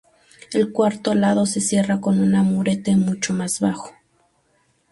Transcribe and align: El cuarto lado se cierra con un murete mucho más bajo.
El 0.51 0.71
cuarto 0.73 1.13
lado 1.13 1.45
se 1.45 1.61
cierra 1.61 2.01
con 2.01 2.19
un 2.19 2.31
murete 2.31 2.95
mucho 2.95 3.35
más 3.35 3.59
bajo. 3.59 3.91